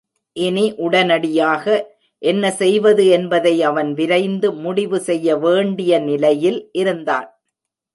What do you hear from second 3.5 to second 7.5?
அவன் விரைந்து முடிவு செய்யவேண்டிய நிலையில் இருந்தான்.